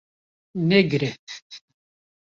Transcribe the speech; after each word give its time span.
Negire 0.71 1.09